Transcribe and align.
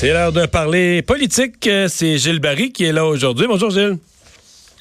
C'est 0.00 0.14
l'heure 0.14 0.32
de 0.32 0.46
parler 0.46 1.02
politique. 1.02 1.68
C'est 1.88 2.16
Gilles 2.16 2.38
Barry 2.38 2.72
qui 2.72 2.86
est 2.86 2.92
là 2.92 3.04
aujourd'hui. 3.04 3.46
Bonjour 3.46 3.68
Gilles. 3.68 3.98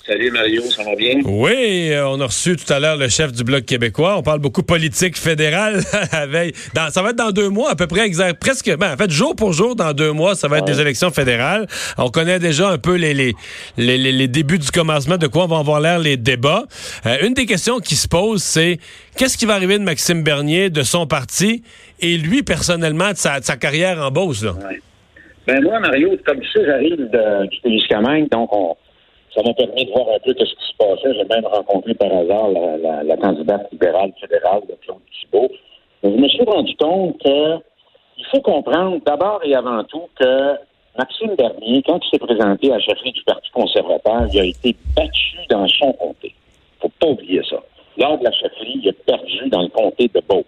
Salut 0.08 0.32
Mario, 0.32 0.62
ça 0.72 0.82
va 0.82 0.96
bien? 0.96 1.20
Oui, 1.26 1.90
euh, 1.92 2.08
on 2.08 2.22
a 2.22 2.26
reçu 2.26 2.56
tout 2.56 2.72
à 2.72 2.80
l'heure 2.80 2.96
le 2.96 3.10
chef 3.10 3.34
du 3.34 3.44
Bloc 3.44 3.66
québécois. 3.66 4.16
On 4.18 4.24
parle 4.24 4.40
beaucoup 4.40 4.64
politique 4.64 5.18
fédérale 5.18 5.84
à 6.14 6.26
veille. 6.26 6.54
ça 6.74 7.02
va 7.02 7.10
être 7.10 7.18
dans 7.18 7.32
deux 7.32 7.50
mois, 7.50 7.72
à 7.72 7.76
peu 7.76 7.86
près, 7.86 8.06
exact, 8.06 8.40
presque, 8.40 8.74
ben, 8.78 8.94
en 8.94 8.96
fait, 8.98 9.12
jour 9.12 9.36
pour 9.36 9.52
jour, 9.52 9.76
dans 9.76 9.92
deux 9.92 10.14
mois, 10.14 10.36
ça 10.36 10.48
va 10.48 10.60
être 10.60 10.66
des 10.66 10.80
élections 10.80 11.12
fédérales. 11.12 11.68
On 11.98 12.10
connaît 12.10 12.40
déjà 12.40 12.70
un 12.70 12.78
peu 12.78 12.96
les, 12.96 13.14
les, 13.14 13.36
les, 13.76 13.98
les, 13.98 14.28
débuts 14.30 14.58
du 14.58 14.72
commencement, 14.72 15.18
de 15.18 15.28
quoi 15.28 15.48
vont 15.48 15.60
avoir 15.60 15.82
l'air 15.82 16.00
les 16.00 16.16
débats. 16.16 16.64
Euh, 17.06 17.18
une 17.24 17.34
des 17.34 17.46
questions 17.46 17.80
qui 17.80 17.98
se 17.98 18.08
pose, 18.08 18.42
c'est 18.42 18.80
qu'est-ce 19.18 19.38
qui 19.38 19.46
va 19.46 19.56
arriver 19.56 19.78
de 19.78 19.84
Maxime 19.84 20.24
Bernier, 20.24 20.70
de 20.70 20.82
son 20.82 21.08
parti, 21.08 21.62
et 22.00 22.16
lui, 22.16 22.42
personnellement, 22.42 23.12
de 23.12 23.18
sa, 23.18 23.42
carrière 23.58 24.00
en 24.00 24.12
Beauce, 24.12 24.44
là? 24.44 24.56
Ben 25.50 25.64
moi, 25.64 25.80
Mario, 25.80 26.12
comme 26.26 26.44
sais, 26.44 26.64
j'arrive 26.64 27.10
du 27.50 27.62
Témiscamingue, 27.62 28.30
donc 28.30 28.54
on 28.54 28.76
ça 29.34 29.42
m'a 29.44 29.54
permis 29.54 29.86
de 29.86 29.92
voir 29.92 30.08
un 30.16 30.20
peu 30.20 30.34
ce 30.38 30.44
qui 30.44 30.68
se 30.68 30.78
passait. 30.78 31.14
J'ai 31.14 31.26
même 31.26 31.46
rencontré 31.46 31.94
par 31.94 32.12
hasard 32.12 32.50
la, 32.50 33.18
candidate 33.18 33.72
libérale 33.72 34.12
fédérale 34.20 34.62
de 34.68 34.76
Claude 34.84 34.98
Thibault. 35.22 35.50
je 36.04 36.10
me 36.10 36.28
suis 36.28 36.44
rendu 36.44 36.76
compte 36.78 37.18
qu'il 37.20 38.26
faut 38.32 38.42
comprendre 38.42 39.00
d'abord 39.06 39.42
et 39.44 39.56
avant 39.56 39.84
tout 39.84 40.08
que 40.20 40.54
Maxime 40.98 41.36
Bernier, 41.36 41.84
quand 41.86 42.00
il 42.04 42.10
s'est 42.10 42.20
présenté 42.20 42.72
à 42.72 42.76
la 42.76 42.82
chefferie 42.82 43.12
du 43.12 43.24
Parti 43.24 43.50
conservateur, 43.52 44.28
il 44.34 44.40
a 44.40 44.46
été 44.46 44.76
battu 44.96 45.38
dans 45.50 45.68
son 45.68 45.94
comté. 45.94 46.34
faut 46.82 46.92
pas 47.00 47.08
oublier 47.08 47.42
ça. 47.50 47.58
Lors 47.98 48.18
de 48.18 48.24
la 48.24 48.32
chefferie, 48.32 48.82
il 48.84 48.90
a 48.90 48.94
perdu 49.06 49.50
dans 49.50 49.62
le 49.62 49.70
comté 49.70 50.10
de 50.14 50.22
Beauce. 50.28 50.46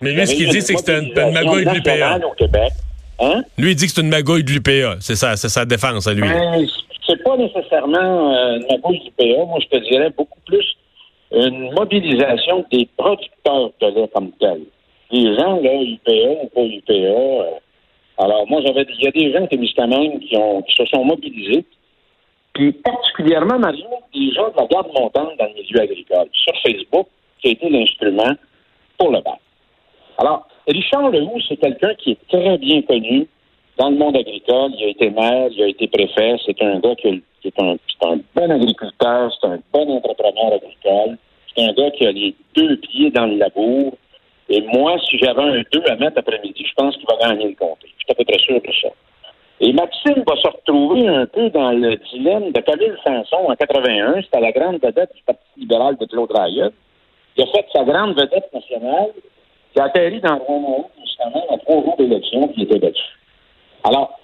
Mais 0.00 0.12
lui, 0.12 0.26
ce 0.26 0.34
qu'il 0.34 0.48
dit, 0.48 0.60
c'est 0.60 0.74
que 0.74 0.80
c'est 0.80 0.98
une, 0.98 1.14
magouille 1.32 1.64
de 1.64 1.70
l'UPA. 1.70 2.18
Au 2.26 2.32
Québec. 2.32 2.72
Hein? 3.20 3.42
Lui, 3.58 3.72
il 3.72 3.76
dit 3.76 3.86
que 3.86 3.92
c'est 3.92 4.00
une 4.00 4.08
magouille 4.08 4.44
de 4.44 4.50
l'UPA. 4.50 4.96
C'est 5.00 5.14
sa, 5.14 5.36
sa 5.36 5.64
défense 5.64 6.06
à 6.06 6.14
lui. 6.14 6.22
Ben, 6.22 6.66
c'est 7.06 7.22
pas 7.22 7.36
nécessairement 7.36 8.34
euh, 8.34 8.56
une 8.56 8.66
magouille 8.70 9.00
du 9.00 9.10
PA. 9.12 9.44
Moi, 9.46 9.58
je 9.60 9.78
te 9.78 9.84
dirais 9.88 10.10
beaucoup 10.16 10.40
plus 10.46 10.64
une 11.32 11.72
mobilisation 11.72 12.64
des 12.70 12.88
producteurs 12.96 13.70
de 13.80 13.86
lait 13.86 14.10
comme 14.14 14.32
tel. 14.40 14.62
Les 15.10 15.34
gens, 15.36 15.60
là, 15.60 15.82
UPA 15.82 16.42
ou 16.42 16.48
pas 16.48 16.62
UPA. 16.62 16.92
Euh, 16.92 17.50
alors, 18.18 18.46
moi, 18.48 18.60
j'avais, 18.64 18.86
il 18.88 19.04
y 19.04 19.08
a 19.08 19.10
des 19.10 19.32
gens 19.32 19.86
même 19.86 20.20
qui, 20.20 20.36
ont, 20.36 20.62
qui 20.62 20.74
se 20.74 20.86
sont 20.86 21.04
mobilisés. 21.04 21.64
Puis, 22.52 22.72
particulièrement, 22.72 23.58
Mario, 23.58 23.86
des 24.14 24.32
gens 24.32 24.48
de 24.50 24.56
la 24.56 24.66
garde 24.66 24.88
montante 24.94 25.36
dans 25.38 25.46
le 25.46 25.54
milieu 25.54 25.80
agricole. 25.80 26.28
Sur 26.32 26.52
Facebook, 26.62 27.08
qui 27.40 27.48
a 27.48 27.50
été 27.50 27.68
l'instrument 27.68 28.32
pour 28.96 29.10
le 29.10 29.20
battre. 29.20 29.40
Alors, 30.18 30.46
Richard 30.66 31.10
Lehoux, 31.10 31.40
c'est 31.48 31.56
quelqu'un 31.56 31.94
qui 31.94 32.12
est 32.12 32.28
très 32.28 32.58
bien 32.58 32.82
connu 32.82 33.28
dans 33.76 33.90
le 33.90 33.96
monde 33.96 34.16
agricole, 34.16 34.72
il 34.78 34.84
a 34.84 34.88
été 34.88 35.10
maire, 35.10 35.48
il 35.50 35.62
a 35.62 35.68
été 35.68 35.88
préfet. 35.88 36.36
C'est 36.46 36.60
un 36.62 36.78
gars 36.78 36.94
qui, 36.94 37.22
est, 37.44 37.60
un, 37.60 37.76
bon 38.34 38.50
agriculteur, 38.50 39.32
c'est 39.40 39.46
un 39.48 39.58
bon 39.72 39.96
entrepreneur 39.96 40.54
agricole. 40.54 41.18
C'est 41.54 41.64
un 41.64 41.72
gars 41.72 41.90
qui 41.90 42.06
a 42.06 42.12
les 42.12 42.34
deux 42.54 42.76
pieds 42.76 43.10
dans 43.10 43.26
le 43.26 43.36
labour. 43.36 43.94
Et 44.48 44.60
moi, 44.60 44.96
si 45.08 45.18
j'avais 45.18 45.42
un 45.42 45.62
2 45.72 45.82
à 45.88 45.96
mettre 45.96 46.18
après-midi, 46.18 46.64
je 46.66 46.74
pense 46.74 46.96
qu'il 46.96 47.06
va 47.06 47.16
gagner 47.16 47.48
le 47.48 47.54
comté. 47.54 47.88
Je 47.98 48.04
suis 48.04 48.10
à 48.10 48.14
peu 48.14 48.24
près 48.24 48.38
sûr 48.38 48.60
de 48.60 48.72
ça. 48.80 48.88
Et 49.60 49.72
Maxime 49.72 50.22
va 50.26 50.36
se 50.36 50.48
retrouver 50.48 51.08
un 51.08 51.26
peu 51.26 51.48
dans 51.50 51.70
le 51.70 51.96
dilemme 51.96 52.52
de 52.52 52.60
Camille 52.60 52.92
Sanson 53.04 53.48
en 53.48 53.56
81. 53.56 54.22
C'était 54.22 54.40
la 54.40 54.52
grande 54.52 54.80
vedette 54.82 55.14
du 55.14 55.22
Parti 55.22 55.42
libéral 55.56 55.96
de 55.96 56.06
Claude 56.06 56.30
Rayot. 56.30 56.70
Il 57.36 57.42
a 57.42 57.46
fait 57.46 57.66
sa 57.72 57.84
grande 57.84 58.14
vedette 58.14 58.52
nationale 58.52 59.10
qui 59.74 59.80
a 59.80 59.84
atterri 59.84 60.20
dans 60.20 60.38
Rouen, 60.38 60.90
justement, 61.02 61.44
à 61.50 61.58
trois 61.58 61.82
jours 61.82 61.96
d'élection, 61.98 62.48
qui 62.48 62.62
était 62.62 62.78
battu. 62.78 63.02
Alors, 63.82 64.18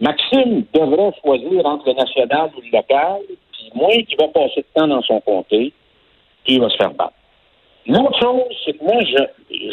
Maxime 0.00 0.64
devrait 0.74 1.12
choisir 1.22 1.64
entre 1.64 1.88
le 1.88 1.94
national 1.94 2.50
ou 2.56 2.60
le 2.60 2.76
local, 2.76 3.20
puis 3.52 3.70
moins 3.74 4.02
qu'il 4.02 4.16
va 4.18 4.28
passer 4.28 4.60
de 4.62 4.66
temps 4.74 4.88
dans 4.88 5.02
son 5.02 5.20
comté, 5.20 5.72
puis 6.44 6.54
il 6.54 6.60
va 6.60 6.68
se 6.68 6.76
faire 6.76 6.92
battre. 6.92 7.14
L'autre 7.86 8.18
chose, 8.20 8.56
c'est 8.64 8.72
que 8.72 8.84
moi, 8.84 9.00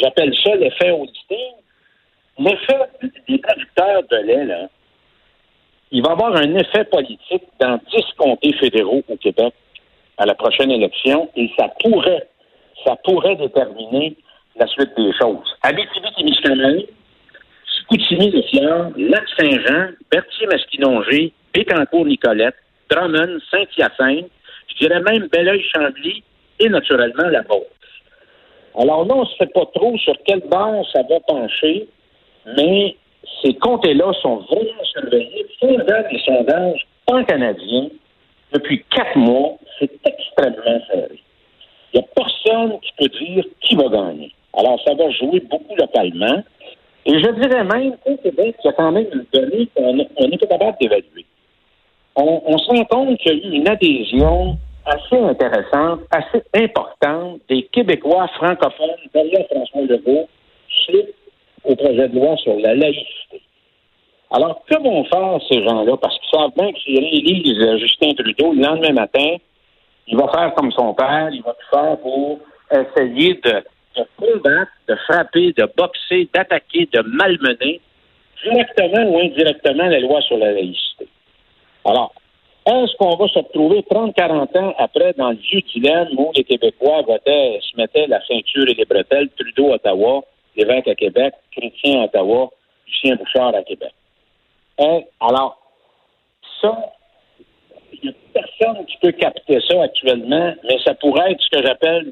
j'appelle 0.01 0.33
ça 0.44 0.55
l'effet 0.55 0.91
auditing. 0.91 1.53
L'effet 2.39 2.78
des 3.28 3.39
producteurs 3.39 4.03
de 4.11 4.17
lait, 4.17 4.45
là, 4.45 4.67
il 5.91 6.03
va 6.03 6.11
avoir 6.11 6.35
un 6.35 6.55
effet 6.55 6.84
politique 6.85 7.44
dans 7.59 7.79
dix 7.89 8.05
comtés 8.17 8.53
fédéraux 8.53 9.01
au 9.09 9.16
Québec 9.16 9.53
à 10.17 10.25
la 10.25 10.35
prochaine 10.35 10.69
élection 10.69 11.29
et 11.35 11.49
ça 11.57 11.69
pourrait, 11.84 12.28
ça 12.85 12.95
pourrait 13.03 13.35
déterminer 13.38 14.16
la 14.59 14.68
suite 14.68 14.91
des 14.97 15.13
choses. 15.13 15.56
Abitibi-Témiscamingue, 15.63 16.88
Coutimi-le-Fleur, 17.90 18.91
Lac-Saint-Jean, 18.97 19.91
Berthier-Masquinongé, 20.12 21.31
Bécancourt-Nicolette, 21.53 22.56
Drummond, 22.90 23.40
Saint-Hyacinthe, 23.50 24.29
je 24.67 24.75
dirais 24.78 25.01
même 25.01 25.28
Belleuil-Chambly 25.31 26.23
et 26.59 26.69
naturellement 26.69 27.29
la 27.29 27.44
Beauce. 27.44 27.66
Alors 28.78 29.06
là, 29.06 29.16
on 29.16 29.22
ne 29.22 29.29
sait 29.38 29.51
pas 29.53 29.66
trop 29.73 29.97
sur 29.97 30.16
quelle 30.25 30.41
base 30.41 30.85
ça 30.94 31.01
va 31.09 31.19
pencher, 31.22 31.88
mais 32.57 32.96
ces 33.41 33.53
comtés-là 33.56 34.12
sont 34.22 34.38
vraiment 34.38 34.84
surveillés. 34.94 35.46
Faisant 35.59 36.09
des 36.12 36.19
sondages 36.25 36.88
pan-canadiens 37.06 37.90
depuis 38.53 38.84
quatre 38.91 39.17
mois, 39.17 39.57
c'est 39.79 39.91
extrêmement 40.06 40.79
serré. 40.88 41.22
Il 41.94 42.00
n'y 42.00 42.06
a 42.06 42.07
personne 42.16 42.79
qui 42.81 42.91
peut 42.97 43.17
dire 43.17 43.46
qui 43.62 43.75
va 43.75 43.88
gagner. 43.90 44.31
Alors, 44.57 44.81
ça 44.84 44.94
va 44.95 45.09
jouer 45.12 45.40
beaucoup 45.41 45.75
localement. 45.75 46.44
Et 47.06 47.19
je 47.19 47.31
dirais 47.40 47.63
même 47.63 47.95
qu'au 48.03 48.18
Québec, 48.18 48.56
il 48.63 48.68
y 48.68 48.69
a 48.69 48.73
quand 48.73 48.91
même 48.91 49.07
une 49.13 49.25
donnée 49.31 49.69
qu'on 49.75 49.94
n'est 49.94 50.38
pas 50.38 50.47
capable 50.47 50.78
d'évaluer. 50.81 51.25
On, 52.16 52.57
se 52.57 52.67
rend 52.69 52.84
compte 52.85 53.17
qu'il 53.19 53.31
y 53.31 53.35
a 53.35 53.47
eu 53.47 53.51
une 53.53 53.69
adhésion 53.69 54.57
assez 54.85 55.17
intéressante, 55.17 56.01
assez 56.09 56.44
importante 56.56 57.40
des 57.47 57.63
Québécois 57.72 58.28
francophones 58.35 58.90
derrière 59.13 59.46
François 59.51 59.81
Legault 59.81 60.28
suite 60.67 61.13
au 61.63 61.75
projet 61.75 62.09
de 62.09 62.16
loi 62.16 62.35
sur 62.38 62.57
la 62.59 62.73
laïcité. 62.73 63.41
Alors, 64.31 64.63
que 64.66 64.81
vont 64.81 65.03
faire 65.06 65.40
ces 65.50 65.63
gens-là? 65.63 65.96
Parce 65.97 66.17
qu'ils 66.19 66.40
savent 66.40 66.51
bien 66.57 66.73
que 66.73 66.79
s'ils 66.79 67.00
réélisent 67.00 67.79
Justin 67.79 68.13
Trudeau 68.13 68.53
le 68.53 68.63
lendemain 68.63 68.94
matin, 68.94 69.35
il 70.07 70.17
va 70.17 70.28
faire 70.29 70.53
comme 70.56 70.72
son 70.72 70.94
père, 70.96 71.29
il 71.31 71.44
va 71.44 71.51
tout 71.53 71.78
faire 71.78 71.97
pour 72.00 72.40
essayer 72.72 73.35
de 73.35 73.63
de 73.97 74.06
combattre, 74.18 74.72
de 74.88 74.96
frapper, 74.96 75.53
de 75.53 75.68
boxer, 75.75 76.30
d'attaquer, 76.34 76.88
de 76.91 77.02
malmener, 77.02 77.81
directement 78.44 79.09
ou 79.09 79.19
indirectement, 79.19 79.85
la 79.85 80.00
loi 80.00 80.22
sur 80.22 80.38
la 80.38 80.52
laïcité. 80.52 81.08
Alors, 81.85 82.13
est-ce 82.66 82.96
qu'on 82.97 83.16
va 83.16 83.28
se 83.30 83.40
retrouver 83.40 83.80
30-40 83.90 84.58
ans 84.58 84.74
après 84.78 85.13
dans 85.13 85.30
le 85.30 85.38
vieux 85.38 85.62
dilemme 85.74 86.09
où 86.18 86.31
les 86.35 86.44
Québécois 86.44 87.02
votaient, 87.02 87.59
se 87.62 87.78
mettaient 87.78 88.08
la 88.08 88.19
ceinture 88.25 88.68
et 88.68 88.74
les 88.74 88.85
bretelles, 88.85 89.30
Trudeau, 89.38 89.74
Ottawa, 89.74 90.24
l'évêque 90.56 90.88
à 90.88 90.96
Québec, 90.96 91.34
Chrétien, 91.56 92.03
Ottawa, 92.03 92.50
Lucien 92.85 93.16
Bouchard 93.16 93.56
à 93.56 93.64
Québec? 93.64 93.91
Hein? 94.79 95.00
alors, 95.22 95.58
ça, 96.62 96.94
il 97.94 98.00
n'y 98.03 98.09
a 98.09 98.14
personne 98.34 98.85
qui 98.85 98.97
peut 98.97 99.14
capter 99.14 99.59
ça 99.62 99.84
actuellement, 99.84 100.53
mais 100.64 100.78
ça 100.84 100.94
pourrait 100.96 101.31
être 101.31 101.41
ce 101.41 101.58
que 101.58 101.66
j'appelle 101.66 102.12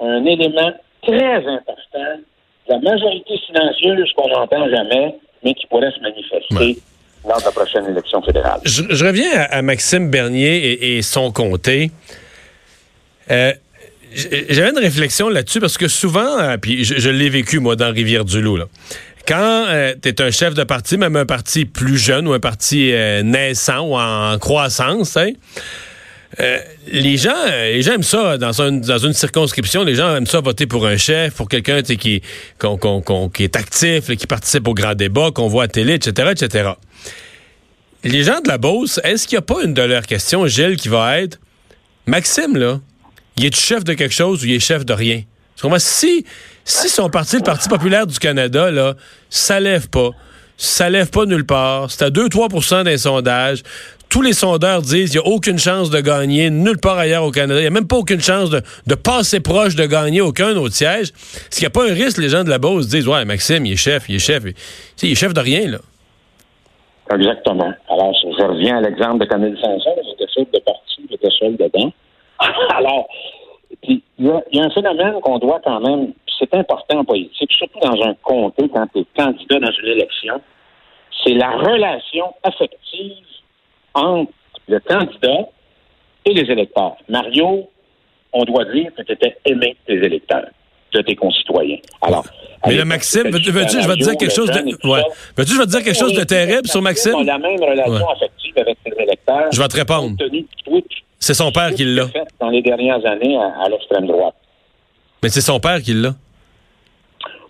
un 0.00 0.24
élément 0.24 0.72
très 1.02 1.46
important, 1.46 2.20
la 2.68 2.78
majorité 2.78 3.34
silencieuse 3.46 4.12
qu'on 4.16 4.28
n'entend 4.28 4.68
jamais, 4.68 5.14
mais 5.44 5.54
qui 5.54 5.66
pourrait 5.66 5.92
se 5.92 6.00
manifester. 6.00 6.82
lors 7.24 7.38
de 7.38 7.44
la 7.44 7.52
prochaine 7.52 7.86
élection 7.86 8.20
fédérale. 8.22 8.60
Je, 8.64 9.04
reviens 9.04 9.46
à, 9.50 9.62
Maxime 9.62 10.10
Bernier 10.10 10.96
et, 10.96 11.02
son 11.02 11.30
comté. 11.30 11.90
Euh, 13.30 13.52
J'avais 14.14 14.70
une 14.70 14.78
réflexion 14.78 15.28
là-dessus 15.28 15.60
parce 15.60 15.78
que 15.78 15.88
souvent, 15.88 16.38
euh, 16.38 16.56
puis 16.56 16.84
je, 16.84 17.10
l'ai 17.10 17.28
vécu 17.30 17.60
moi 17.60 17.76
dans 17.76 17.92
Rivière-du-Loup, 17.92 18.58
quand 19.26 19.64
euh, 19.68 19.94
tu 20.00 20.08
es 20.08 20.20
un 20.20 20.30
chef 20.30 20.54
de 20.54 20.64
parti, 20.64 20.98
même 20.98 21.16
un 21.16 21.26
parti 21.26 21.64
plus 21.64 21.96
jeune 21.96 22.26
ou 22.26 22.32
un 22.32 22.40
parti 22.40 22.92
euh, 22.92 23.22
naissant 23.22 23.86
ou 23.86 23.96
en 23.96 24.38
croissance, 24.38 25.16
hein, 25.16 25.30
euh, 26.40 26.58
les 26.90 27.16
gens, 27.18 27.34
euh, 27.46 27.72
les 27.72 27.82
gens 27.82 27.92
aiment 27.92 28.02
ça 28.02 28.38
dans, 28.38 28.52
dans 28.52 28.98
une 28.98 29.12
circonscription. 29.12 29.84
Les 29.84 29.94
gens 29.94 30.16
aiment 30.16 30.26
ça 30.26 30.40
voter 30.40 30.66
pour 30.66 30.86
un 30.86 30.96
chef, 30.96 31.34
pour 31.34 31.48
quelqu'un 31.48 31.82
qui, 31.82 31.96
qui 31.96 33.44
est 33.44 33.56
actif, 33.56 34.16
qui 34.16 34.26
participe 34.26 34.66
au 34.66 34.74
grand 34.74 34.94
débat, 34.94 35.30
qu'on 35.30 35.48
voit 35.48 35.64
à 35.64 35.68
télé, 35.68 35.94
etc., 35.94 36.30
etc. 36.32 36.70
Les 38.04 38.24
gens 38.24 38.40
de 38.40 38.48
la 38.48 38.58
Beauce, 38.58 38.98
est-ce 39.04 39.28
qu'il 39.28 39.36
n'y 39.36 39.40
a 39.40 39.42
pas 39.42 39.62
une 39.62 39.74
de 39.74 39.82
leurs 39.82 40.06
questions, 40.06 40.46
Gilles, 40.46 40.76
qui 40.76 40.88
va 40.88 41.20
être 41.20 41.38
Maxime, 42.06 42.56
là, 42.56 42.80
il 43.36 43.44
est 43.44 43.54
chef 43.54 43.84
de 43.84 43.92
quelque 43.92 44.14
chose 44.14 44.42
ou 44.42 44.46
il 44.46 44.54
est 44.54 44.60
chef 44.60 44.84
de 44.84 44.92
rien? 44.92 45.22
Si, 45.78 46.26
si 46.64 46.88
son 46.88 47.08
parti, 47.08 47.36
le 47.36 47.42
Parti 47.42 47.68
populaire 47.68 48.06
du 48.06 48.18
Canada, 48.18 48.70
là, 48.72 48.94
ça 49.30 49.60
lève 49.60 49.88
pas, 49.88 50.10
ça 50.56 50.90
lève 50.90 51.10
pas 51.10 51.24
nulle 51.26 51.46
part. 51.46 51.90
C'est 51.90 52.02
à 52.02 52.10
2-3% 52.10 52.84
des 52.84 52.98
sondages 52.98 53.62
tous 54.12 54.20
les 54.20 54.34
sondeurs 54.34 54.82
disent 54.82 55.10
qu'il 55.10 55.20
n'y 55.22 55.26
a 55.26 55.34
aucune 55.34 55.58
chance 55.58 55.88
de 55.88 55.98
gagner 55.98 56.50
nulle 56.50 56.78
part 56.78 56.98
ailleurs 56.98 57.24
au 57.24 57.30
Canada. 57.30 57.58
Il 57.58 57.62
n'y 57.62 57.66
a 57.66 57.70
même 57.70 57.88
pas 57.88 57.96
aucune 57.96 58.20
chance 58.20 58.50
de, 58.50 58.94
passer 58.94 59.40
proche 59.40 59.74
de 59.74 59.86
gagner 59.86 60.20
aucun 60.20 60.54
autre 60.56 60.74
siège. 60.74 61.08
Est-ce 61.08 61.56
qu'il 61.56 61.66
n'y 61.66 61.72
a 61.72 61.74
pas 61.80 61.90
un 61.90 61.94
risque, 61.94 62.18
les 62.18 62.28
gens 62.28 62.44
de 62.44 62.50
la 62.50 62.58
Beauce 62.58 62.88
disent 62.88 63.08
Ouais, 63.08 63.24
Maxime, 63.24 63.64
il 63.64 63.72
est 63.72 63.76
chef, 63.76 64.10
il 64.10 64.16
est 64.16 64.18
chef. 64.18 64.44
Il 65.02 65.12
est 65.12 65.14
chef 65.14 65.32
de 65.32 65.40
rien, 65.40 65.66
là. 65.66 65.78
Exactement. 67.10 67.72
Alors, 67.88 68.12
je 68.12 68.44
reviens 68.44 68.76
à 68.76 68.80
l'exemple 68.82 69.18
de 69.18 69.24
Camille 69.24 69.56
Sanson, 69.58 69.96
j'étais 70.04 70.30
seul 70.30 70.46
de 70.52 70.58
parti, 70.58 71.06
j'étais 71.10 71.30
seul 71.38 71.56
dedans. 71.56 71.90
Alors, 72.76 73.08
il 73.82 74.02
y, 74.18 74.60
a 74.60 74.64
un 74.64 74.70
phénomène 74.70 75.14
qu'on 75.22 75.38
doit 75.38 75.60
quand 75.64 75.80
même, 75.80 76.12
c'est 76.38 76.54
important 76.54 76.98
en 76.98 77.04
politique, 77.04 77.50
surtout 77.52 77.80
dans 77.80 78.02
un 78.06 78.14
comté 78.22 78.68
quand 78.68 78.86
tu 78.92 79.00
es 79.00 79.06
candidat 79.16 79.58
dans 79.58 79.72
une 79.82 79.88
élection, 79.88 80.40
c'est 81.24 81.34
la 81.34 81.50
relation 81.50 82.34
affective 82.42 83.24
entre 83.94 84.32
le 84.68 84.80
candidat 84.80 85.48
et 86.24 86.32
les 86.32 86.50
électeurs. 86.50 86.96
Mario, 87.08 87.68
on 88.32 88.44
doit 88.44 88.64
dire 88.66 88.90
que 88.96 89.02
tu 89.02 89.12
étais 89.12 89.36
aimé 89.44 89.76
des 89.86 89.94
électeurs 89.94 90.46
de 90.92 91.00
tes 91.00 91.16
concitoyens. 91.16 91.78
Alors, 92.02 92.24
mais 92.66 92.76
le 92.76 92.84
Maxime, 92.84 93.30
veux-tu, 93.30 93.46
je 93.46 93.88
vais 93.88 93.94
te 93.96 94.02
dire 94.02 94.16
quelque 94.16 94.32
chose 94.32 94.48
de, 94.48 94.88
ouais. 94.88 95.02
je 95.38 95.58
vais 95.58 95.64
te 95.64 95.70
dire 95.70 95.82
quelque 95.82 95.98
chose 95.98 96.14
de 96.14 96.22
terrible 96.22 96.68
sur 96.68 96.80
Maxime? 96.80 97.14
On 97.16 97.22
a 97.22 97.24
la 97.24 97.38
même 97.38 97.60
relation 97.60 98.10
affective 98.10 98.54
avec 98.56 98.78
ses 98.86 99.02
électeurs. 99.02 99.48
Je 99.50 99.60
vais 99.60 99.68
te 99.68 99.76
répondre. 99.76 100.16
C'est 101.18 101.34
son 101.34 101.50
père 101.50 101.74
qui 101.74 101.84
l'a. 101.84 102.06
Dans 102.40 102.50
les 102.50 102.62
dernières 102.62 103.04
années 103.06 103.36
à, 103.36 103.68
l'extrême 103.68 104.06
droite. 104.06 104.34
Mais 105.22 105.28
c'est 105.28 105.40
son 105.40 105.60
père 105.60 105.80
qui 105.80 105.94
l'a. 105.94 106.14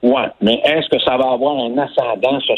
Oui, 0.03 0.23
mais 0.41 0.61
est-ce 0.65 0.89
que 0.89 1.03
ça 1.03 1.17
va 1.17 1.33
avoir 1.33 1.57
un 1.57 1.79
ascendant 1.79 2.41
sur... 2.41 2.57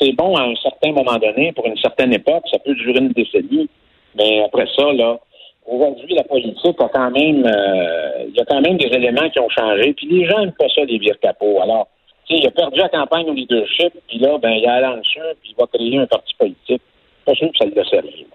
C'est 0.00 0.12
bon 0.12 0.36
à 0.36 0.42
un 0.42 0.54
certain 0.56 0.92
moment 0.92 1.18
donné, 1.18 1.52
pour 1.52 1.66
une 1.66 1.76
certaine 1.78 2.12
époque, 2.12 2.44
ça 2.50 2.58
peut 2.58 2.74
durer 2.74 2.98
une 2.98 3.12
décennie, 3.12 3.68
mais 4.14 4.42
après 4.44 4.66
ça, 4.76 4.92
là, 4.92 5.18
aujourd'hui, 5.66 6.14
la 6.14 6.24
politique 6.24 6.80
a 6.80 6.88
quand 6.88 7.10
même, 7.10 7.44
euh, 7.44 8.24
il 8.28 8.34
y 8.34 8.40
a 8.40 8.44
quand 8.44 8.60
même 8.60 8.76
des 8.76 8.86
éléments 8.86 9.28
qui 9.30 9.40
ont 9.40 9.48
changé. 9.48 9.92
Puis 9.94 10.06
les 10.06 10.26
gens 10.26 10.38
n'aiment 10.38 10.52
pas 10.52 10.68
ça, 10.74 10.84
des 10.86 10.98
vire 10.98 11.18
capots. 11.20 11.60
Alors, 11.60 11.88
tu 12.26 12.34
sais, 12.34 12.40
il 12.42 12.46
a 12.46 12.50
perdu 12.50 12.78
la 12.78 12.88
campagne 12.88 13.28
au 13.28 13.34
leadership, 13.34 13.92
puis 14.06 14.18
là, 14.18 14.38
ben, 14.38 14.50
il 14.50 14.66
a 14.66 14.80
lancé, 14.80 15.20
puis 15.40 15.50
il 15.50 15.56
va 15.58 15.66
créer 15.66 15.98
un 15.98 16.06
parti 16.06 16.34
politique. 16.38 16.82
Pas 17.24 17.34
sûr 17.34 17.50
que 17.50 17.58
ça 17.58 17.64
lui 17.64 17.78
a 17.78 17.84
servi. 17.84 18.26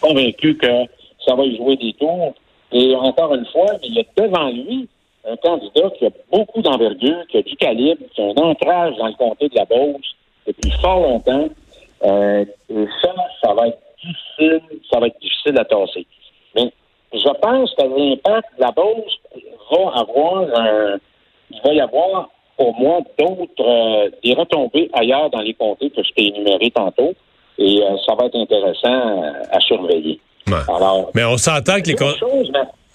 Convaincu 0.00 0.56
que 0.56 0.84
ça 1.26 1.34
va 1.34 1.44
y 1.44 1.56
jouer 1.56 1.76
des 1.76 1.92
tours. 1.94 2.34
Et 2.72 2.94
encore 2.96 3.34
une 3.34 3.46
fois, 3.46 3.66
il 3.82 3.94
y 3.94 4.00
a 4.00 4.04
devant 4.16 4.48
lui 4.48 4.88
un 5.26 5.36
candidat 5.36 5.90
qui 5.98 6.06
a 6.06 6.10
beaucoup 6.30 6.60
d'envergure, 6.60 7.26
qui 7.28 7.38
a 7.38 7.42
du 7.42 7.56
calibre, 7.56 8.02
qui 8.14 8.20
a 8.20 8.24
un 8.24 8.36
ancrage 8.36 8.96
dans 8.96 9.06
le 9.06 9.14
comté 9.14 9.48
de 9.48 9.54
la 9.54 9.64
Beauce 9.64 10.14
depuis 10.46 10.70
fort 10.80 11.00
longtemps. 11.00 11.48
Euh, 12.04 12.44
et 12.68 12.86
ça, 13.02 13.14
ça 13.42 13.54
va 13.54 13.68
être 13.68 13.78
difficile, 14.02 14.60
ça 14.90 15.00
va 15.00 15.06
être 15.06 15.20
difficile 15.20 15.58
à 15.58 15.64
tasser. 15.64 16.06
Mais 16.54 16.72
je 17.12 17.40
pense 17.40 17.74
que 17.74 17.82
l'impact 17.82 18.48
de 18.56 18.60
la 18.60 18.70
Beauce 18.72 19.18
va 19.70 20.00
avoir 20.00 20.98
il 21.50 21.60
va 21.64 21.72
y 21.72 21.80
avoir 21.80 22.28
pour 22.56 22.74
moi 22.78 23.00
d'autres 23.18 23.50
euh, 23.60 24.10
des 24.22 24.34
retombées 24.34 24.90
ailleurs 24.92 25.30
dans 25.30 25.40
les 25.40 25.54
comtés 25.54 25.90
que 25.90 26.02
je 26.02 26.10
t'ai 26.12 26.28
énuméré 26.28 26.70
tantôt. 26.70 27.14
Et 27.58 27.82
euh, 27.82 27.96
ça 28.06 28.14
va 28.14 28.26
être 28.26 28.36
intéressant 28.36 29.22
à 29.50 29.60
surveiller. 29.60 30.20
mais 31.14 31.24
on 31.24 31.36
s'entend 31.36 31.80
que 31.80 31.88
les 31.88 31.96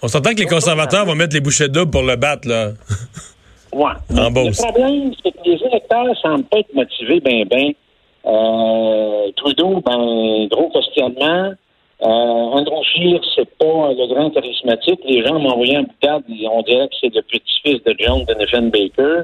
on 0.02 0.08
s'entend 0.08 0.30
que 0.30 0.40
les 0.40 0.46
conservateurs 0.46 1.04
vont 1.04 1.14
mettre 1.14 1.34
les 1.34 1.40
bouchées 1.40 1.68
doubles 1.68 1.90
pour 1.90 2.02
le 2.02 2.16
battre, 2.16 2.48
là. 2.48 2.70
Ouais. 3.72 3.92
en 4.10 4.30
Le 4.30 4.62
problème, 4.62 5.12
c'est 5.22 5.32
que 5.32 5.38
les 5.44 5.62
électeurs 5.64 6.04
ne 6.04 6.14
semblent 6.14 6.44
pas 6.44 6.58
être 6.58 6.74
motivés 6.74 7.20
ben 7.20 7.44
ben. 7.44 7.72
Euh, 8.26 9.32
Trudeau, 9.36 9.80
ben, 9.80 10.46
gros 10.48 10.70
questionnement. 10.70 11.52
Euh, 12.02 12.06
Andrew 12.06 12.82
Scheer, 12.82 13.20
c'est 13.34 13.48
pas 13.58 13.92
le 13.92 14.14
grand 14.14 14.30
charismatique. 14.30 15.00
Les 15.04 15.24
gens 15.24 15.38
m'ont 15.38 15.50
envoyé 15.50 15.76
un 15.76 15.82
boutade, 15.82 16.24
on 16.50 16.62
dirait 16.62 16.88
que 16.88 16.94
c'est 17.00 17.14
le 17.14 17.22
petit-fils 17.22 17.82
de 17.84 17.94
John 17.98 18.24
Donovan 18.24 18.70
Baker. 18.70 19.22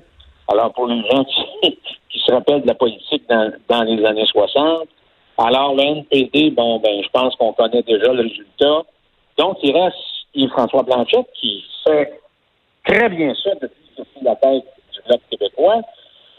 Alors, 0.49 0.73
pour 0.73 0.87
les 0.87 1.03
gens 1.11 1.25
qui, 1.63 1.79
se 2.19 2.33
rappellent 2.33 2.63
de 2.63 2.67
la 2.67 2.75
politique 2.75 3.23
dans, 3.29 3.53
dans 3.69 3.83
les 3.83 4.05
années 4.05 4.27
60, 4.27 4.89
alors 5.39 5.75
le 5.75 5.83
NPD, 5.83 6.51
bon, 6.51 6.79
ben, 6.81 7.03
je 7.03 7.09
pense 7.11 7.35
qu'on 7.37 7.53
connaît 7.53 7.83
déjà 7.83 8.13
le 8.13 8.23
résultat. 8.23 8.83
Donc, 9.39 9.59
il 9.63 9.77
reste 9.77 9.97
Yves-François 10.35 10.83
Blanchette 10.83 11.27
qui 11.39 11.65
fait 11.87 12.21
très 12.85 13.09
bien 13.09 13.35
ça 13.43 13.51
depuis 13.61 13.86
qu'il 14.05 14.25
la 14.25 14.37
tête 14.37 14.65
du 14.93 15.01
Bloc 15.07 15.21
québécois. 15.31 15.81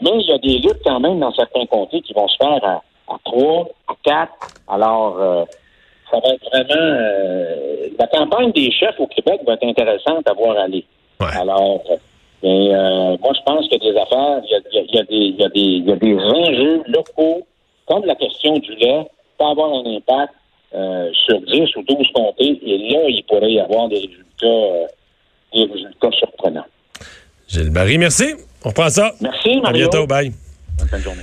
Mais 0.00 0.10
il 0.14 0.26
y 0.26 0.32
a 0.32 0.38
des 0.38 0.58
luttes 0.58 0.82
quand 0.84 1.00
même 1.00 1.18
dans 1.18 1.32
certains 1.32 1.66
comtés 1.66 2.00
qui 2.02 2.12
vont 2.12 2.28
se 2.28 2.36
faire 2.36 2.64
à, 2.64 2.82
à 3.08 3.16
3, 3.24 3.68
à 3.88 3.94
4. 4.02 4.32
Alors, 4.68 5.20
euh, 5.20 5.44
ça 6.10 6.18
va 6.20 6.34
être 6.34 6.44
vraiment... 6.50 6.74
Euh, 6.74 7.88
la 7.98 8.06
campagne 8.06 8.52
des 8.52 8.70
chefs 8.70 8.98
au 9.00 9.06
Québec 9.06 9.40
va 9.46 9.54
être 9.54 9.64
intéressante 9.64 10.28
à 10.28 10.32
voir 10.34 10.56
aller. 10.56 10.84
Alors, 11.20 11.82
mais, 12.42 12.72
euh, 12.72 13.16
moi, 13.20 13.32
je 13.34 13.42
pense 13.44 13.68
qu'il 13.68 13.82
y 13.82 13.88
a 13.88 13.92
des 13.92 13.98
affaires, 13.98 14.40
il 14.44 14.50
y 14.50 14.54
a, 14.54 14.60
il 14.70 14.94
y 14.94 14.98
a, 14.98 15.02
des, 15.02 15.16
il 15.16 15.36
y 15.36 15.44
a, 15.44 15.48
des, 15.48 15.60
il 15.60 15.88
y 15.88 15.92
a 15.92 15.96
des 15.96 16.14
enjeux 16.14 16.82
locaux, 16.86 17.46
comme 17.86 18.04
la 18.04 18.14
question 18.14 18.54
du 18.58 18.74
lait, 18.76 19.06
peut 19.38 19.44
avoir 19.44 19.72
un 19.72 19.96
impact 19.96 20.34
euh, 20.74 21.10
sur 21.26 21.40
10 21.40 21.76
ou 21.76 21.82
12 21.82 22.06
comtés. 22.14 22.60
Et 22.62 22.78
là, 22.92 23.08
il 23.08 23.24
pourrait 23.24 23.52
y 23.52 23.60
avoir 23.60 23.88
des 23.88 23.96
résultats, 23.96 24.46
euh, 24.46 24.86
des 25.52 25.64
résultats 25.64 26.10
surprenants. 26.12 26.66
Gilles 27.48 27.70
Barry, 27.70 27.98
merci. 27.98 28.34
On 28.64 28.72
prend 28.72 28.90
ça. 28.90 29.14
Merci, 29.20 29.60
Mario. 29.60 29.86
À 29.86 29.90
bientôt. 29.90 30.06
Bye. 30.06 30.32
Bonne 30.78 30.88
fin 30.88 30.98
de 30.98 31.02
journée. 31.02 31.22